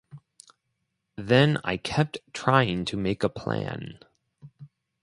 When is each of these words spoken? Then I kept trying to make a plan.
Then 1.15 1.59
I 1.63 1.77
kept 1.77 2.17
trying 2.33 2.85
to 2.85 2.97
make 2.97 3.21
a 3.23 3.29
plan. 3.29 3.99